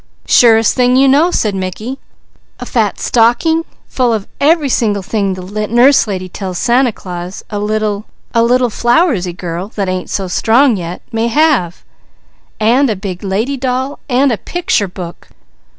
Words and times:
"Surest 0.25 0.73
thing 0.73 0.95
you 0.95 1.07
know!" 1.07 1.29
said 1.29 1.53
Mickey. 1.53 1.99
"A 2.59 2.65
fat 2.65 2.99
stocking 2.99 3.65
full 3.87 4.11
of 4.13 4.27
every 4.39 4.67
single 4.67 5.03
thing 5.03 5.35
the 5.35 5.67
Nurse 5.67 6.07
Lady 6.07 6.27
tell 6.27 6.55
Santa 6.55 6.91
Claus 6.91 7.43
a 7.51 7.59
little 7.59 8.05
a 8.33 8.41
little 8.41 8.71
flowersy 8.71 9.31
girl 9.37 9.67
that 9.75 9.87
ain't 9.87 10.09
so 10.09 10.27
strong 10.27 10.75
yet, 10.75 11.03
may 11.11 11.27
have, 11.27 11.83
and 12.59 12.89
a 12.89 12.95
big 12.95 13.23
lady 13.23 13.57
doll 13.57 13.99
and 14.09 14.31
a 14.31 14.39
picture 14.39 14.87
book." 14.87 15.27